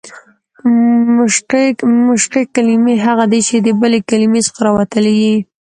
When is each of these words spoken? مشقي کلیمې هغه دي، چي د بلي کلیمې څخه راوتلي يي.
مشقي 2.17 2.43
کلیمې 2.55 2.95
هغه 3.05 3.25
دي، 3.31 3.39
چي 3.47 3.55
د 3.61 3.67
بلي 3.79 3.99
کلیمې 4.09 4.41
څخه 4.47 4.59
راوتلي 4.67 5.15
يي. 5.23 5.37